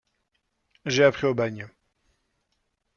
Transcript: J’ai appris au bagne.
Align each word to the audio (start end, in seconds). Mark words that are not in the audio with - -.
J’ai 0.87 1.03
appris 1.03 1.27
au 1.27 1.35
bagne. 1.35 1.69